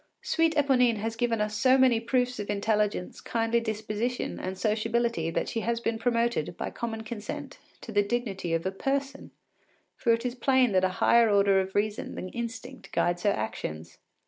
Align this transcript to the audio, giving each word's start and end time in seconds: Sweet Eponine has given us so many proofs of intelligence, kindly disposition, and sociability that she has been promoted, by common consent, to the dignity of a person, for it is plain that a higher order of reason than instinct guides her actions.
Sweet 0.23 0.55
Eponine 0.55 0.97
has 0.97 1.15
given 1.15 1.39
us 1.41 1.55
so 1.55 1.77
many 1.77 1.99
proofs 1.99 2.39
of 2.39 2.49
intelligence, 2.49 3.21
kindly 3.21 3.59
disposition, 3.59 4.39
and 4.39 4.57
sociability 4.57 5.29
that 5.29 5.47
she 5.47 5.59
has 5.59 5.79
been 5.79 5.99
promoted, 5.99 6.57
by 6.57 6.71
common 6.71 7.03
consent, 7.03 7.59
to 7.81 7.91
the 7.91 8.01
dignity 8.01 8.55
of 8.55 8.65
a 8.65 8.71
person, 8.71 9.29
for 9.95 10.11
it 10.11 10.25
is 10.25 10.33
plain 10.33 10.71
that 10.71 10.83
a 10.83 10.89
higher 11.03 11.29
order 11.29 11.59
of 11.61 11.75
reason 11.75 12.15
than 12.15 12.29
instinct 12.29 12.91
guides 12.91 13.21
her 13.21 13.29
actions. 13.29 13.99